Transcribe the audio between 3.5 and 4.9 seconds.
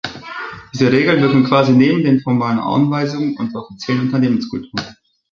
der offiziellen Unternehmenskultur.